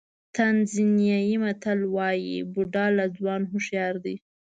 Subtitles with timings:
[0.35, 4.15] تانزانیايي متل وایي بوډا له ځوان هوښیار دی.